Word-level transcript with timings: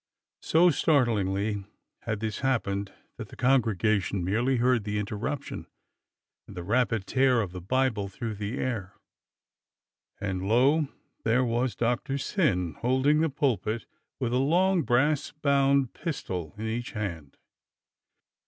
So 0.41 0.71
startlingly 0.71 1.63
had 2.07 2.21
this 2.21 2.39
happened 2.39 2.91
that 3.17 3.27
the 3.29 3.35
congregation 3.35 4.23
merely 4.25 4.55
heard 4.57 4.83
the 4.83 4.97
interruption 4.97 5.67
and 6.47 6.57
the 6.57 6.63
rapid 6.63 7.05
tear 7.05 7.39
of 7.39 7.51
the 7.51 7.61
Bible 7.61 8.07
through 8.07 8.33
the 8.33 8.57
air, 8.57 8.95
and 10.19 10.41
lo! 10.41 10.87
there 11.23 11.45
was 11.45 11.75
Doctor 11.75 12.17
Syn 12.17 12.73
holding 12.81 13.19
the 13.21 13.29
pulpit 13.29 13.85
with 14.19 14.33
a 14.33 14.37
long 14.39 14.81
brass 14.81 15.31
bound 15.33 15.93
pistol 15.93 16.55
in 16.57 16.65
each 16.65 16.93
hand. 16.93 17.37